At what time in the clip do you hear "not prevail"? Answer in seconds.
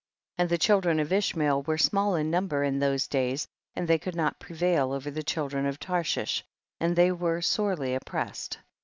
4.15-4.93